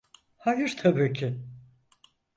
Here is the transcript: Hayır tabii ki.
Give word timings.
Hayır 0.37 0.77
tabii 0.77 1.13
ki. 1.13 1.41